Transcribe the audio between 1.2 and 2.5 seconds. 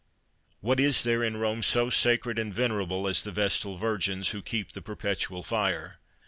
in Rome so sacred